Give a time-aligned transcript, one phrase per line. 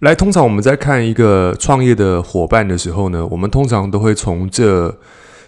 [0.00, 4.96] 来，通常我们在看一个创业的伙伴的时候呢，我们通常都会从这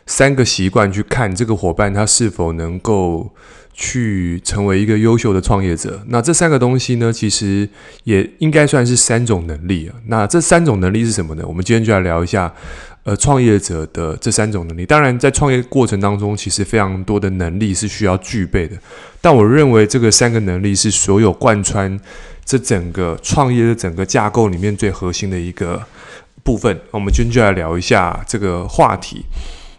[0.07, 3.31] 三个习惯去看这个伙伴他是否能够
[3.73, 6.03] 去成为一个优秀的创业者。
[6.09, 7.69] 那这三个东西呢，其实
[8.03, 9.95] 也应该算是三种能力啊。
[10.09, 11.45] 那这三种能力是什么呢？
[11.47, 12.53] 我们今天就来聊一下，
[13.05, 14.85] 呃，创业者的这三种能力。
[14.85, 18.77] 当然，在创业过程当中，其实非常多的能力是需要具备的。
[19.21, 21.97] 但我认为这个三个能力是所有贯穿。
[22.51, 25.81] 这整个创业的整个架构里面最核心的一个
[26.43, 29.25] 部分，我们今天就来聊一下这个话题。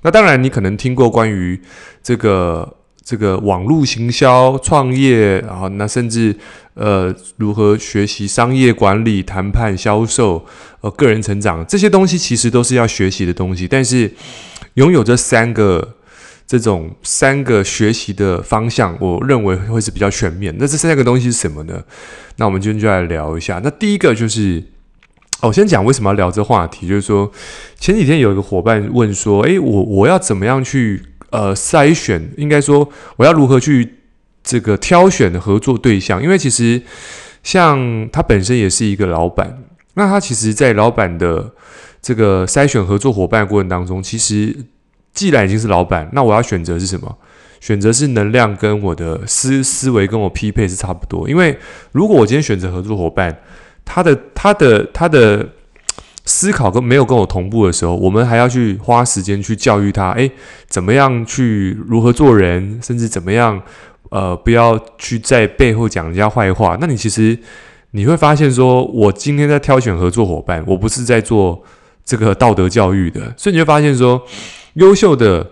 [0.04, 1.60] 那当然，你可能听过关于
[2.02, 6.34] 这个这个网络行销创业，然后那甚至
[6.76, 10.46] 呃如何学习商业管理、谈判、销售、
[10.80, 13.68] 呃个人成长这些东西，其实都是要学习的东西。
[13.68, 14.10] 但是
[14.76, 15.96] 拥有这三个。
[16.52, 20.54] 这种三个学习的方向，我认为会是比较全面。
[20.60, 21.82] 那这三个东西是什么呢？
[22.36, 23.62] 那我们今天就来聊一下。
[23.64, 24.62] 那第一个就是，
[25.44, 27.32] 我先讲为什么要聊这话题，就是说
[27.80, 32.34] 前几天有一个伙伴问说，诶，我我要怎么样去呃筛选？
[32.36, 34.00] 应该说我要如何去
[34.44, 36.22] 这个挑选合作对象？
[36.22, 36.82] 因为其实
[37.44, 41.54] 像他本身也是一个老板，那他其实在老板的
[42.02, 44.54] 这个筛选合作伙伴过程当中，其实。
[45.14, 47.18] 既然已经是老板，那我要选择是什么？
[47.60, 51.30] 选择是能量跟我的思思维跟我匹配是差不多。
[51.30, 51.56] 因为
[51.92, 53.38] 如果我今天选择合作伙伴，
[53.86, 55.48] 他的他的他的
[56.26, 60.32] 思考跟没有跟我同步的时候，我们还要去花时间去教育他，诶，
[60.68, 63.62] 怎么样去如何做人，甚至怎么样
[64.10, 66.76] 呃，不要去在背后讲人家坏话。
[66.82, 67.38] 那你其实
[67.92, 71.62] 你会发现说，我今天在挑选合作伙伴，我不是在做
[72.04, 74.20] 这个道德教育的，所以你会发现说。
[74.76, 75.52] 优秀的，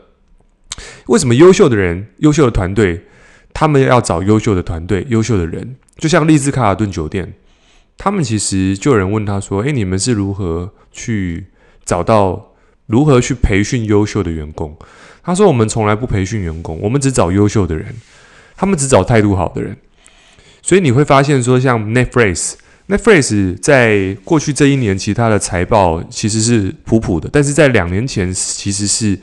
[1.07, 3.05] 为什么优秀的人、优秀的团队，
[3.53, 5.75] 他们要找优秀的团队、优秀的人？
[5.97, 7.33] 就像丽兹卡尔顿酒店，
[7.97, 11.47] 他们其实就有人问他说：“诶，你们是如何去
[11.83, 12.53] 找到、
[12.85, 14.77] 如何去培训优秀的员工？”
[15.21, 17.93] 他说：“我们从来不培训员工，我们只找优秀的人，
[18.55, 19.75] 他们只找态度好的人。”
[20.63, 22.53] 所以你会发现说，像 Netflix。
[22.89, 29.15] Netflix 在过去这一年，其他的财报其实是普普的，但是在两年前，其实是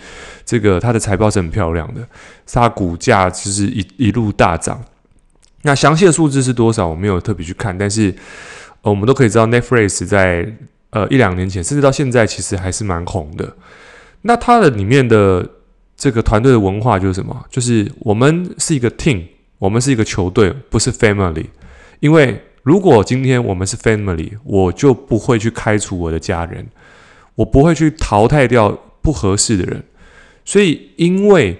[0.44, 2.00] 这个它的财报是很漂亮的，
[2.46, 4.80] 它股价其实一一路大涨。
[5.62, 8.14] 那详细的数字是多少，我没有特别去看，但是
[8.82, 10.48] 呃我们都可以知道，Netflix 在
[10.90, 13.52] 呃一两年前，甚至到现在，其实还是蛮红的。
[14.22, 15.44] 那它的里面的
[15.96, 17.44] 这个团队的文化就是什么？
[17.50, 19.24] 就是我们是一个 team，
[19.58, 21.46] 我们是一个球队，不是 family，
[21.98, 22.40] 因为。
[22.66, 26.66] 如果今天我们是 family，我就不会去开除我的家人，
[27.36, 29.84] 我不会去淘汰掉不合适的人。
[30.44, 31.56] 所以，因为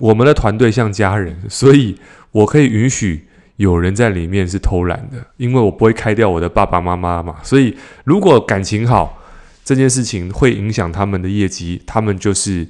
[0.00, 1.96] 我们的团队像家人，所以
[2.32, 7.36] 我可以允许有人在里面是偷懒的，因为我不会开掉我的爸爸妈妈嘛。
[7.44, 9.22] 所以，如果感情好，
[9.64, 12.66] 这件事情会影响他们的业绩，他们就是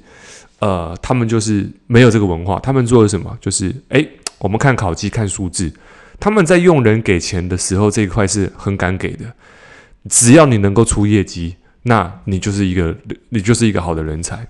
[0.59, 2.59] 呃，他们就是没有这个文化。
[2.59, 3.35] 他们做的什么？
[3.41, 4.07] 就是诶，
[4.37, 5.73] 我们看考绩，看数字。
[6.19, 9.25] 他们在用人给钱的时候，这一块是很敢给的。
[10.09, 12.95] 只要你能够出业绩，那你就是一个，
[13.29, 14.47] 你就是一个好的人才。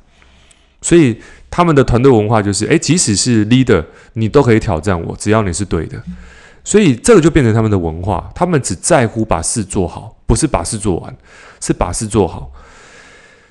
[0.82, 1.18] 所以
[1.50, 6.02] 他们的团队文化就是，诶，即使是 leader，你都可以挑战我，只要你是对的。
[6.64, 11.16] 所以这个就变成他们的文化，他们只在乎把事做好，不是把事做完，
[11.62, 12.52] 是把事做好。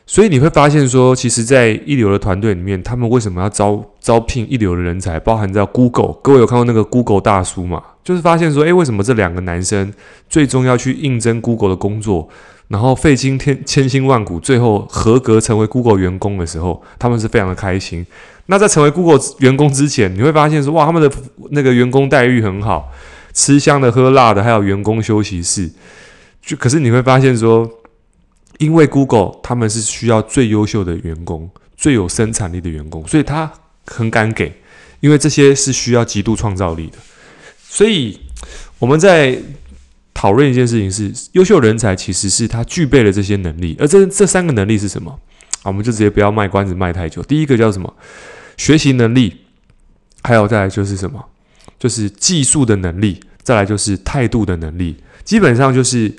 [0.04, 5.18] 所以你会发现说，其实，在一流的团队里面，他们为什么要招招聘一流的人才？
[5.20, 7.82] 包含在 Google，各位有看过那个 Google 大叔吗？
[8.04, 9.92] 就是发现说，诶，为什么这两个男生
[10.28, 12.28] 最终要去应征 Google 的工作，
[12.68, 18.04] 然后费尽天千辛万苦，最后合格成为 Google 员工的时候，他们是非常的开心。
[18.46, 21.10] 那在成为 Google 员工之前，你会发现说，哇，他们的
[21.50, 22.90] 那个员工待遇很好，
[23.32, 25.70] 吃香的喝辣的，还有员工休息室。
[26.44, 27.70] 就可是你会发现说，
[28.58, 33.48] 因为 Google 他们是需要最优秀的员工，最有生产力的员工，所以他
[33.86, 34.52] 很敢给，
[34.98, 36.98] 因为这些是需要极度创造力的。
[37.72, 38.20] 所以
[38.78, 39.34] 我们在
[40.12, 45.10] 讨论一件事情是，优秀人才其实是他具备了这些能力，而这这三个能力是什么？
[45.62, 47.22] 啊，我们就直接不要卖关子卖太久。
[47.22, 47.90] 第一个叫什么？
[48.58, 49.38] 学习能力，
[50.22, 51.24] 还有再来就是什么？
[51.78, 54.98] 就是技术的能力，再来就是态度的能力。
[55.24, 56.14] 基本上就是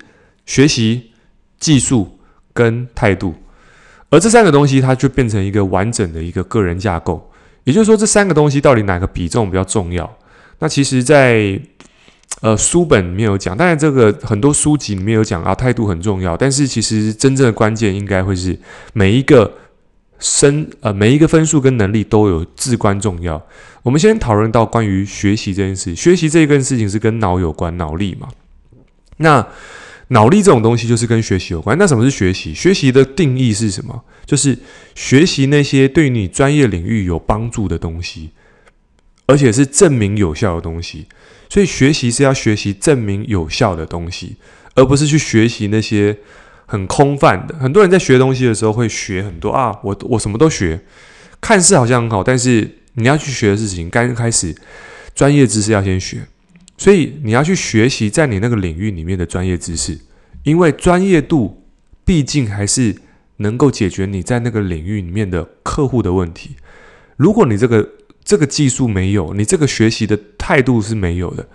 [0.48, 1.12] 学习、
[1.60, 2.18] 技术
[2.52, 3.36] 跟态度，
[4.10, 7.32] 而这三个东西它就变成一个完整的一个个人架构。
[7.64, 10.18] 也就是说，这三个东西到底哪个比重比较重要？
[10.60, 11.60] 那其实在，
[12.42, 16.36] 呃书本里面有讲，当然这个很多书籍里面有讲啊，态度很重要。
[16.38, 18.58] 但是其实真正的关键应该会是
[18.94, 19.52] 每一个
[20.20, 23.42] 生呃每一个分数跟能力都有至关重要。
[23.82, 28.30] 我们先讨论到关于学习这件事，学习这一件事情是跟脑有关，脑力嘛。
[29.18, 29.46] 那
[30.10, 31.78] 脑力这种东西就是跟学习有关。
[31.78, 32.54] 那什么是学习？
[32.54, 34.04] 学习的定义是什么？
[34.26, 34.58] 就是
[34.96, 38.30] 学习那些对你专业领域有帮助的东西，
[39.26, 41.08] 而且是证明有效的东西。
[41.50, 44.38] 所以学习是要学习证明有效的东西，
[44.76, 46.18] 而不是去学习那些
[46.66, 47.56] 很空泛的。
[47.60, 50.80] 很多人在学东西的时候会学很多啊，我我什么都学，
[51.40, 54.56] 看似好像很好，但是你要去学的事情，刚开始
[55.14, 56.26] 专业知识要先学。
[56.76, 60.00] 所以你要去学习在你那个领域里面的专业知识，
[60.42, 61.64] 因为专业度
[62.04, 62.96] 毕竟还是
[63.38, 66.56] 能够解决你在那个领域里面的客户的问题。
[67.16, 67.88] 如果你这个
[68.24, 71.46] 这个技术没有，你这个学习的态度是没有的，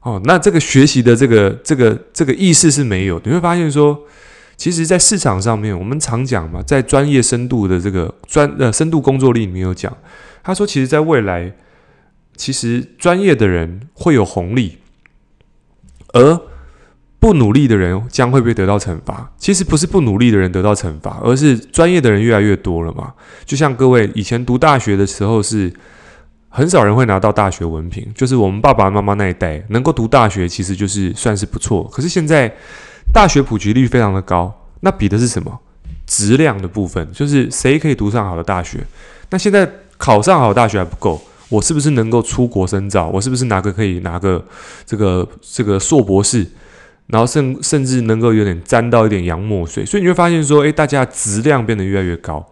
[0.00, 3.20] 哦，那这个学习的这个这个这个意识是没有。
[3.24, 3.98] 你会发现说，
[4.56, 9.96] 其实，在市场上面，我们常讲嘛，在专业深度的这个专呃深度工作力里面有讲，
[10.42, 11.52] 他说，其实在未来。
[12.38, 14.76] 其实专业的人会有红利，
[16.12, 16.38] 而
[17.18, 19.32] 不努力的人将会被得到惩罚。
[19.38, 23.14] 其实不是不努力的人得到惩罚，而是专业的人越来越多了嘛。
[23.46, 25.72] 就像各位以前读大学的时候，是
[26.56, 31.84] 很少人会拿到大学文凭，就是我们爸爸妈妈那一代能够读大学，其实就是算是不错。
[31.92, 32.50] 可是现在
[33.12, 34.50] 大学普及率非常的高，
[34.80, 35.60] 那比的是什么？
[36.06, 38.80] 质量的部分，就是谁可以读上好的大学。
[39.28, 41.20] 那现在考上好大学还不够。
[41.50, 43.08] 我是不是能够出国深造？
[43.08, 44.42] 我是不是拿个可以拿个
[44.86, 46.46] 这个这个硕博士，
[47.08, 49.84] 然后甚甚至能够有点沾到一点洋墨水？
[49.84, 52.44] 所以你会发现说，诶，大家质量变得越来越高，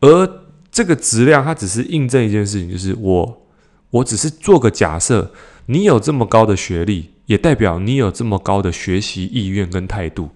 [0.00, 0.28] 而
[0.72, 3.42] 这个质量它只是印证一件事情，就是我
[3.90, 5.30] 我只是做个假设，
[5.66, 10.30] 你有这么高的学历，也代表你有这么高的学习意愿跟态度。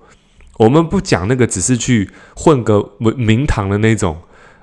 [0.58, 4.18] 我们不讲那个只是去混个名堂的那种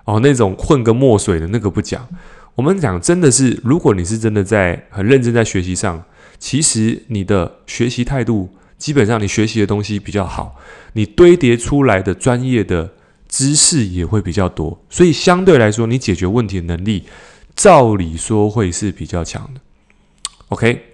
[0.05, 2.07] 哦，那种混个墨水的那个不讲。
[2.55, 6.03] 我们讲真的是，如果你是真的在很认真在学习上，
[6.37, 10.55] 其实你的学习态度，基本上你学习的东西比较好，
[10.93, 12.91] 你堆叠出来的专业的
[13.33, 17.03] 知识也会比较多，所以相对来说，你解决问题的能力，
[17.55, 19.61] 照理说会是比较强的。
[20.49, 20.93] OK，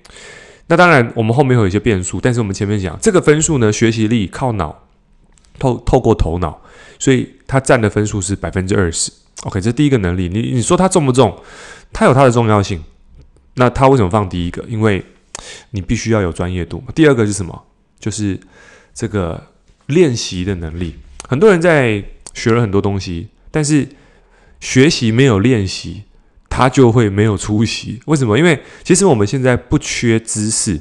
[0.68, 4.88] 那当然我们后面会有一些变数，但是我们前面讲这个分数呢，学习力靠脑，
[5.59, 6.62] 透透过头脑，
[6.97, 9.12] 所以它占的分数是百分之二十。
[9.44, 10.30] OK，这第一个能力。
[10.30, 11.38] 你你说它重不重？
[11.91, 12.81] 它有它的重要性。
[13.56, 14.63] 那它为什么放第一个？
[14.69, 15.03] 因为
[15.71, 16.81] 你必须要有专业度。
[16.95, 17.65] 第二个是什么？
[18.00, 18.39] 就是
[18.94, 19.44] 这个
[19.88, 20.95] 练习的能力。
[21.27, 22.01] 很多人在
[22.33, 23.87] 学了很多东西，但是
[24.59, 26.03] 学习没有练习，
[26.49, 28.01] 他就会没有出息。
[28.05, 28.37] 为什么？
[28.37, 30.79] 因为其实我们现在不缺知识。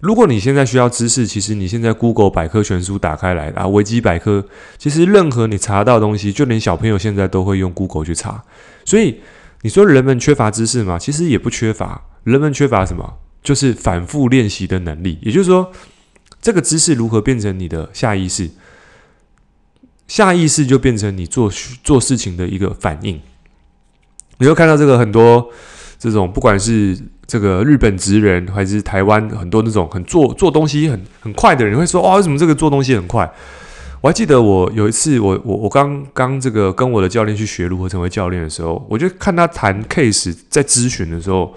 [0.00, 4.46] 如果你现在需要知识，其实你现在 Google 百科全书打开来啊，维基百科，
[4.76, 8.44] 其实任何你查到的东西，就连小朋友现在都会用 Google 去查。
[8.84, 9.20] 所以
[9.62, 10.98] 你说人们缺乏知识吗？
[10.98, 12.02] 其实也不缺乏。
[12.24, 13.18] 人们缺乏什么？
[13.42, 15.18] 就是反复练习的能力。
[15.22, 15.72] 也就是说，
[16.42, 18.50] 这个知识如何变成你的下意识？
[20.08, 21.50] 下意识就变成你做
[21.82, 23.20] 做事情的一个反应。
[24.38, 25.50] 你会看到这个很多。
[25.96, 33.32] 这种不管是这个日本职人，还是台湾很多那种很做做东西很很快的人，会说：“哦，为什么这个做东西很快？”
[34.02, 41.54] 我还记得我有一次我，我我刚刚这个跟我的教练去学如何成为教练的时候，我就看他谈 case 在咨询的时候，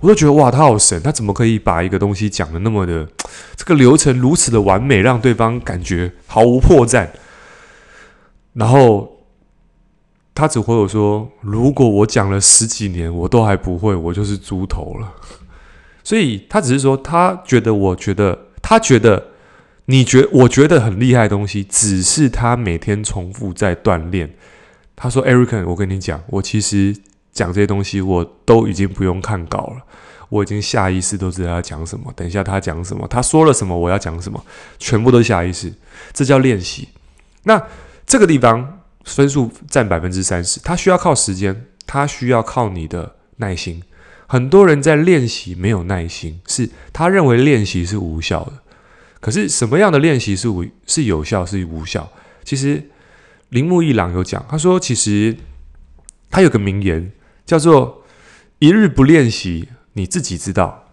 [0.00, 3.06] 我都觉得哇，他好神，他怎么可以把一个东西讲得那么的
[3.54, 7.06] 这个流程如此的完美，让对方感觉毫无破绽，
[8.52, 9.16] 然后。
[10.32, 15.12] 他只会有说：“如果我讲了十几年，我都还不会，我就是猪头了。
[16.02, 19.22] ”所以他只是说，他觉得，我觉得，他觉得，
[19.86, 24.32] 你觉，我觉得很厉害的东西，只是他每天重复在锻炼。
[24.96, 26.96] 他说：“Eric，我跟你讲，我其实
[27.32, 29.82] 讲这些东西，我都已经不用看稿了，
[30.30, 32.10] 我已经下意识都知道他讲什么。
[32.16, 34.42] 等一下他讲什么，他说了什么，我要讲什么，
[34.78, 35.70] 全部都下意识。
[36.14, 36.88] 这叫练习。
[37.42, 37.60] 那
[38.10, 43.82] 这个地方。”分数占百分之三十，他需要靠时间，他需要靠你的耐心。
[44.26, 48.52] 很多人在练习没有耐心，是他认为练习是无效的。
[49.18, 52.12] 可是什么样的练习是无是有效是无效？
[52.44, 52.90] 其实
[53.48, 55.34] 铃木一郎有讲，他说其实
[56.30, 57.10] 他有个名言
[57.46, 58.04] 叫做
[58.60, 60.84] “一日不练习，你自己知道；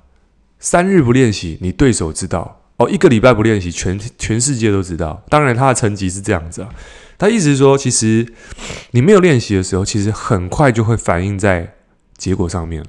[0.59, 2.56] 三日不练习，你对手知道。
[2.77, 5.23] 哦，一个礼拜不练习，全全世界都知道。
[5.29, 6.69] 当然，他的成绩是这样子啊。”
[7.19, 8.31] 他意思是说，其实
[8.91, 11.73] 你没有练习的时候，其实很快就会反映在
[12.15, 12.85] 结果上面。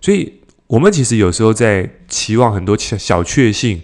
[0.00, 3.82] 所以，我们其实有时候在期望很多小小确幸，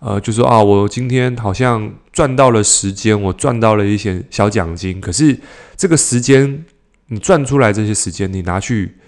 [0.00, 5.00] 呃，就说啊，我今天好像赚到了时间，我赚到了一些小奖金。
[5.00, 5.40] 可是，
[5.78, 6.66] 这个时间
[7.06, 8.98] 你赚出来这些时间，你拿去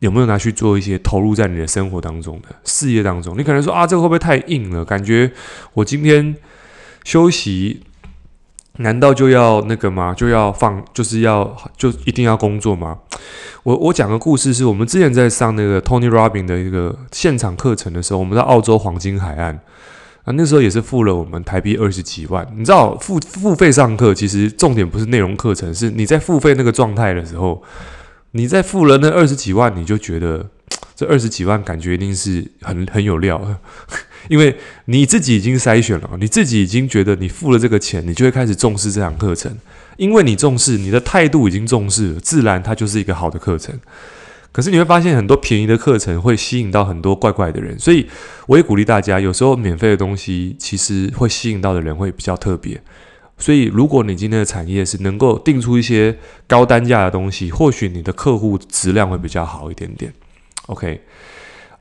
[0.00, 3.36] 有没有拿去做一些投入在你的生活当中的事业当中？
[3.38, 4.84] 你可能说啊，这个会不会太硬了？
[4.84, 5.32] 感觉
[5.72, 6.36] 我今天
[7.02, 7.80] 休息，
[8.76, 10.12] 难道就要那个吗？
[10.14, 12.98] 就要放，就是要就一定要工作吗？
[13.62, 19.58] 我我讲个故事，是我们之前在上那个 Tony Robbins 的一个现场课程的时候，我们在澳洲黄金海岸
[20.24, 22.46] 啊，那时候也是付了我们台币二十几万。
[22.54, 27.62] 你知道付付费上课，其实重点不是内容课程，是你在付费那个状态的时候。
[28.32, 30.50] 你在付了那二十几万，你就觉得
[30.94, 33.58] 这二十几万感觉一定是很很有料，
[34.28, 34.56] 因为
[34.86, 39.56] 你自己已经筛选了，你自己已经觉得你付了这个钱，你就会开始重视这堂课程，
[39.96, 43.78] 因为你重视，你的态度已经重视了，自然它就是一个好的课程。
[44.52, 48.06] 可是你会发现很多便宜的课程会吸引到很多怪怪的人，所以
[48.46, 52.80] 我也鼓励大家，有时候免费的东西其实会吸引到的人会比较特别。
[53.38, 60.10] 所以，如果你今天的产业是能够定出一些高单价的东西，或许你的客户质量会比较好一点点。
[60.68, 61.02] OK，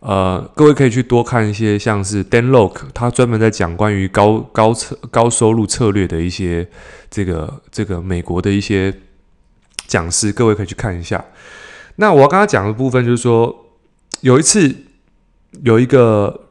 [0.02, 6.68] 呃，各位可以去多看一些像是 Dan Lok，他专门在讲关于高高策高收入策略的一些
[7.10, 8.94] 这个这个美国的一些
[9.88, 11.24] 讲师，各位可以去看一下。
[11.96, 13.72] 那我刚刚讲的部分就是说，
[14.20, 14.76] 有一次
[15.64, 16.50] 有一个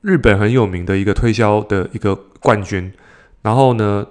[0.00, 2.92] 日本很有名的一个推销的一个冠军，
[3.42, 4.04] 然后呢。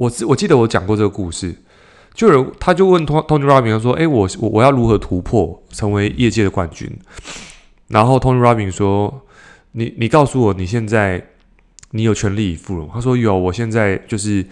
[0.00, 1.54] 我我记得我讲过这个故事，
[2.14, 6.90] 就有他就问 Tony Robbins 说：“诶，我我我要如何突破成为业界的冠军？”
[7.88, 9.26] 然后 Tony Robbins 说
[9.72, 11.22] ：“你你告诉我你现在
[11.90, 14.42] 你有全力以赴了。”他说：“有，我现在就是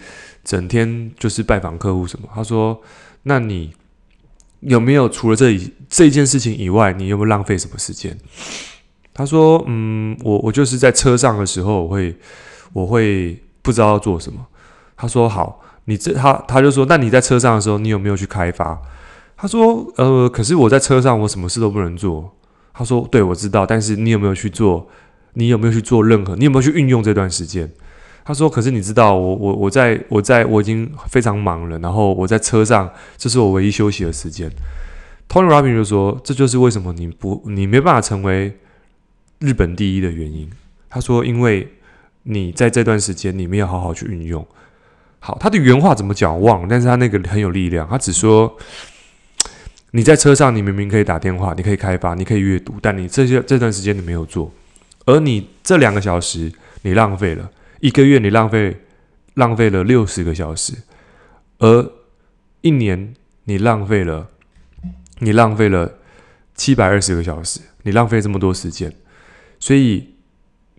[0.43, 2.79] 整天就是拜访客户什么。”他说
[3.23, 3.73] ：“那你
[4.59, 8.15] 有没有除了这一这一件事情以外，你有没有浪费什么时间？”
[9.15, 12.15] 他说：“嗯，我我就是在车上的时候，我会
[12.71, 14.45] 我会不知道要做什么。”
[15.01, 18.77] 他说：“好，你这他他就说，那你在车上的时候，你有没有去开发？”
[19.37, 22.35] 他说：“呃，可是我在车上，我什么事都不能做。”
[22.75, 24.89] 他说：“对，我知道，但是你有没有去做？
[25.35, 26.35] 你有没有去做任何？
[26.35, 27.71] 你有没有去运用这段时间？”
[28.25, 34.51] 他说：“可是你知道，我我我在我在我已经非常忙了，然后我在车上，这是我唯一休息的时间。”
[35.29, 38.59] Tony Robbins 就说：“这就是为什么你不你没办法成为
[39.39, 40.49] 日本第一的原因。”
[40.89, 41.71] 他说：“因为
[42.23, 44.45] 你在这段时间你没有好好去运用。”
[45.19, 47.87] 好，他的原话怎么讲忘了，但是他那个很有力量。
[47.89, 48.57] 他只说，
[49.91, 54.51] 你在车上，你明明可以打电话，你可以开发，你可以阅读，但你这些这段时间你没有做，
[55.05, 56.51] 而你这两个小时
[56.83, 58.77] 你浪费了，一个月你浪费
[59.33, 60.73] 浪费了六十个小时，
[61.57, 61.91] 而
[62.61, 64.29] 一年你浪费了
[65.19, 65.95] 你浪费了
[66.55, 68.93] 七百二十个小时，你浪费这么多时间，
[69.59, 70.15] 所以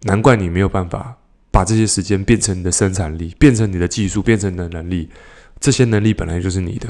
[0.05, 1.19] 难怪你没有办法。
[1.51, 5.09] 把这些时间变成你的生产力，变成你的技术，变成你的能力，
[5.59, 6.89] 这些能力本来就是你的。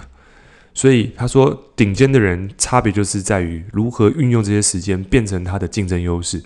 [0.72, 6.42] 所以他说，顶尖的人差别就是在于如何运用这些时间，变成他的竞争优势。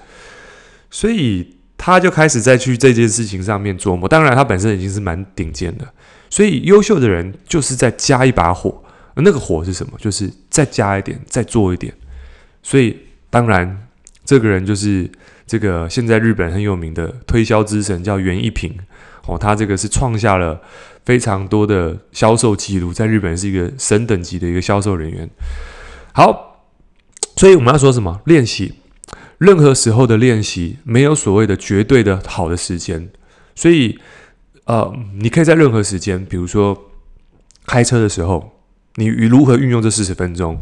[0.90, 4.09] 所以他就开始在去这件事情上面琢磨。
[4.09, 5.87] 当然，他本身已经是蛮顶尖的。
[6.30, 8.83] 所以优秀的人就是在加一把火，
[9.16, 9.92] 那个火是什么？
[9.99, 11.92] 就是再加一点，再做一点。
[12.62, 12.97] 所以
[13.28, 13.83] 当然，
[14.25, 15.11] 这个人就是。
[15.47, 18.75] 这个现在日本很有名的推销之神叫袁一平
[19.26, 20.59] 哦，他这个是创下了
[21.04, 25.28] 非常多的销售记录，在日本是一个神等级的一个销售人员。
[26.14, 26.64] 好，
[27.37, 28.23] 所以我们要说什么？
[28.25, 28.73] 练习，
[29.37, 33.11] 任何时候的练习没有所谓的绝对的好的时间，
[33.54, 33.99] 所以
[34.64, 36.90] 呃，你可以在任何时间，比如说
[37.66, 38.50] 开车的时候，
[38.95, 40.59] 你如何运用这四十分钟？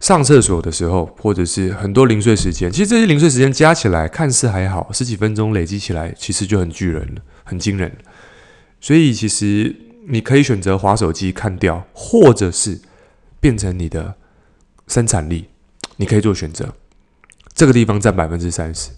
[0.00, 7.92] 上厕所的时候，或者是很多零碎时间，其实这些零碎时间加起来看似还好，十几分钟累积起来，其实就很巨人了，很惊人。
[8.80, 9.74] 所以其实
[10.06, 12.80] 你可以选择滑手机看掉，或者是
[13.40, 14.14] 变成你的
[14.86, 15.48] 生产力，
[15.96, 16.72] 你可以做选择。
[17.54, 18.90] 这个地方占百分之三十。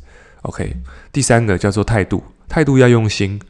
[0.42, 0.76] OK，
[1.10, 3.40] 第三个叫做态度，态度要用心，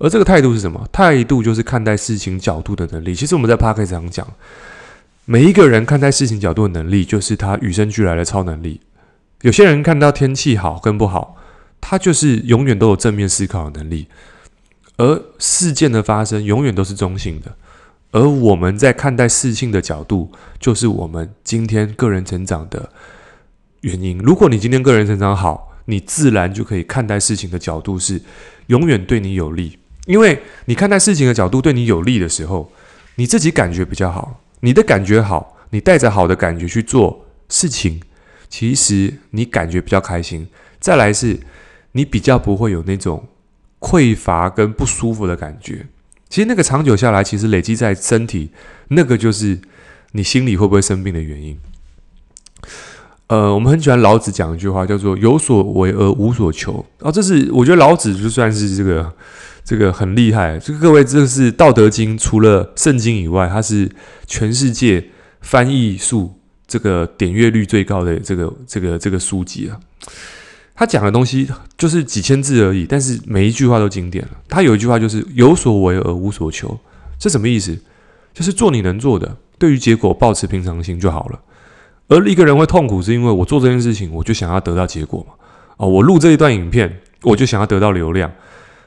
[0.00, 0.84] 而这个态度是什么？
[0.90, 3.14] 态度就是看待事情角度的能力。
[3.14, 4.26] 其实我们在 Podcast 上讲。
[5.28, 8.80] 每一个人看待事情角度的能力，就是他与生俱来的超能力。
[9.42, 11.36] 有些人看到天气好跟不好，
[11.80, 14.06] 他就是永远都有正面思考的能力。
[14.98, 17.56] 而事件的发生永远都是中性的，
[18.12, 20.30] 而我们在看待事情的角度，
[20.60, 22.88] 就是我们今天个人成长的
[23.80, 24.16] 原因。
[24.18, 28.22] 如果你今天个人成长好，你自然就可以看待事情的角度是
[28.68, 32.70] 永远对你有利，因为你看待事情的角度对你有利的时候，
[33.16, 34.40] 你自己感觉比较好。
[34.60, 38.00] 你的感觉好，你带着好的感觉去做事情，
[38.48, 40.48] 其实你感觉比较开心。
[40.80, 41.40] 再来是，
[41.92, 43.28] 你比较不会有那种
[43.80, 45.86] 匮乏跟不舒服的感觉。
[46.28, 48.50] 其实那个长久下来，其实累积在身体，
[48.88, 49.60] 那个就是
[50.12, 51.58] 你心里会不会生病的原因。
[53.28, 56.84] 呃，我们很喜欢老子讲一句话，叫做“有所为而无所求”。
[57.00, 59.12] 啊，这是我觉得老子就算是这个
[59.66, 60.58] 这个很厉害。
[60.60, 63.90] 这个各位，这个是《道德经》除了圣经以外，它是
[64.24, 65.04] 全世界
[65.40, 69.76] 翻译数这个点阅率最高的这个这个这个书籍啊。
[70.76, 74.30] 他讲的东西就是几千字而已，但是每一句话都经典了。
[74.48, 76.78] 他有一句话就是“有所为而无所求”，
[77.18, 77.76] 这什么意思？
[78.32, 81.40] 就是做你能做的，对于结果保持平常心就好了。
[82.08, 85.34] 而一个人会痛苦，是因为我做这件事情，我就想要得到结果嘛。
[85.78, 88.30] 哦，我录这一段影片，我就想要得到流量。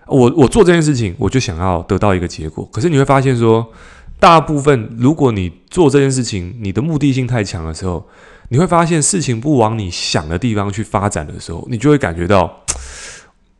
[0.09, 2.67] 我我做这件事情，我就想要得到一个结果。
[2.73, 3.71] 可是你会发现说，
[4.19, 8.07] 大部分如果你做这件事情，你的目的性太强的时候，
[8.49, 12.63] 你会发现事情不往你想的地方去发展的时候，你就会感觉到，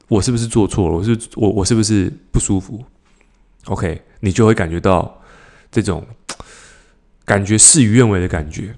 [0.08, 0.96] 我是不是做错了？
[0.96, 2.84] 我是我我是不是不舒服
[3.66, 5.22] ？OK，你就会感觉到
[5.72, 6.06] 这种
[7.26, 8.76] 感觉事与愿违的感觉。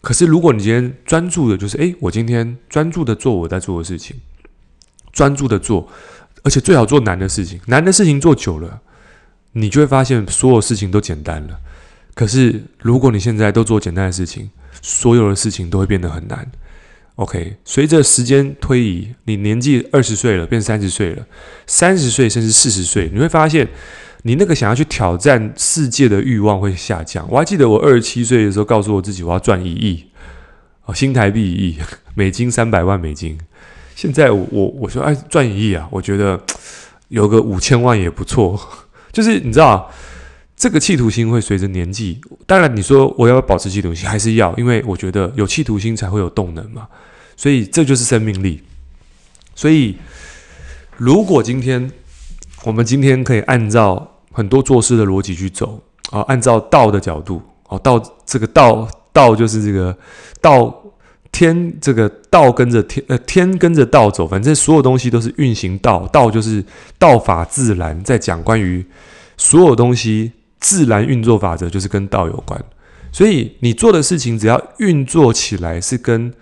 [0.00, 4.16] 可是，如果你今天专注的，就是诶，我今天专注的做我在做的事情，
[5.12, 5.88] 专注的做，
[6.42, 7.60] 而且最好做难的事情。
[7.66, 8.80] 难的事情做久了，
[9.52, 11.58] 你就会发现所有事情都简单了。
[12.14, 16.50] 可是，如果你现在都做简单的事情，所有的事情都会变得很难。
[17.16, 21.26] OK，随着时间推移，你年纪二十岁了，变三十岁了，
[21.66, 23.68] 三十岁甚至四十岁，你会发现。
[24.22, 27.24] 你那个想要去挑战世界的欲望会下降。
[27.30, 30.04] 我还记得我二十七岁的时候，告诉我自己我要赚一亿，
[30.86, 31.78] 哦，新台币一亿，
[32.16, 33.38] 美金三百万美金。
[33.98, 36.40] 现在我我我说哎，赚一亿啊，我觉得
[37.08, 38.56] 有个五千万也不错。
[39.10, 39.90] 就是你知道，
[40.56, 42.20] 这个企图心会随着年纪。
[42.46, 46.86] 当然，你说我要保持企图心，还是要，因为我觉得有企图心才会有动能嘛。
[47.36, 48.62] 所以这就是生命力。
[49.56, 49.96] 所以
[50.96, 51.90] 如果今天。
[52.64, 59.96] 我们今天可以按照很多做事的逻辑去走啊，按照道的角度哦，道这个道道就是这个
[60.40, 60.82] 道
[61.38, 66.64] 天，这个道跟着天呃天跟着道走，反正所有东西都是运行道，道就是
[66.98, 68.84] 道法自然，在讲关于
[69.36, 72.60] 所有东西自然运作法则，就是跟道有关。
[73.12, 76.32] 所以你做的事情只要运作起来是跟。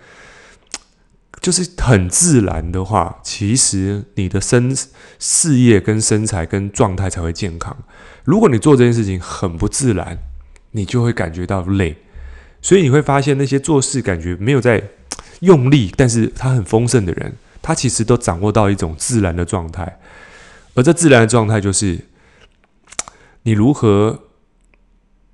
[1.39, 4.75] 就是很自然的话，其实你的身
[5.19, 7.77] 事业跟身材跟状态才会健康。
[8.25, 10.17] 如果你做这件事情很不自然，
[10.71, 11.95] 你就会感觉到累。
[12.61, 14.83] 所以你会发现那些做事感觉没有在
[15.41, 19.99] 用力，但是他很丰盛的人，他其实都掌握到一种自然的状态。
[20.73, 21.99] 而这自然的状态就是
[23.43, 24.23] 你如何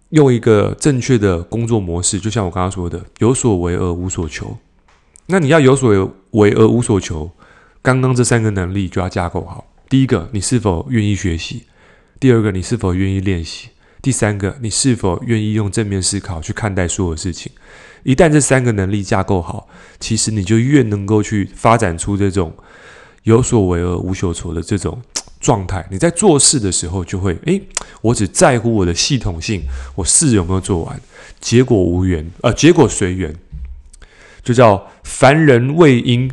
[0.10, 4.58] 用一个正确的工作模式，就像我刚刚说的，有所为而无所求。
[5.26, 5.90] 那你要有所
[6.32, 7.32] 为而无所求，
[7.82, 9.66] 刚刚这三个能力就要架构好。
[9.90, 11.64] 第一个，你是否愿意学习；
[12.20, 13.70] 第二个，你是否愿意练习；
[14.04, 17.50] 第三个，你是否愿意用正面思考去看待所有事情。
[18.04, 22.54] 一旦这三个能力架构好，其实你就越能够去发展出这种
[23.24, 25.02] 有所为而无所求的这种
[25.40, 25.88] 状态。
[25.90, 27.64] 你在做事的时候，就会诶，
[28.02, 29.62] 我只在乎我的系统性，
[29.96, 31.00] 我事有没有做完，
[31.40, 33.34] 结果无缘，呃，结果随缘。
[34.44, 36.30] 就叫凡人为因，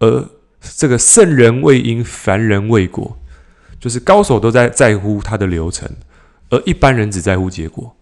[0.00, 0.28] 而
[0.76, 3.16] 这个圣人为因，凡人为果。
[3.80, 5.88] 就是高手都在在乎他的流程，
[6.50, 7.96] 而一般人只在乎结果。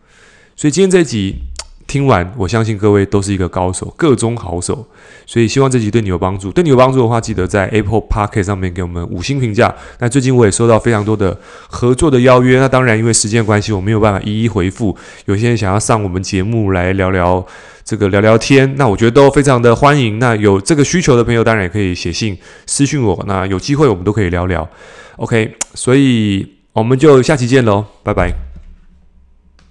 [0.56, 1.36] 所以今天这集
[1.86, 4.86] 听完，我相信各位都是一个高手，个中好手。
[5.24, 6.50] 所以希望这集对你有帮助。
[6.52, 9.74] 对你有帮助的话，记得在 Apple Podcast 上面给我们五星评价。
[9.98, 14.94] 那最近我也收到非常多的合作的邀约，那当然因为时间关系，我没有办法一一回复。
[15.24, 17.46] 有些人想要上我们节目来聊聊。
[17.84, 20.18] 这个聊聊天，那我觉得都非常的欢迎。
[20.18, 23.24] 那有这个需求的朋友，当然也可以写信私信我。
[23.26, 24.68] 那有机会我们都可以聊聊。
[25.16, 26.46] OK，所以
[26.78, 28.47] 我们就下期见喽，拜拜。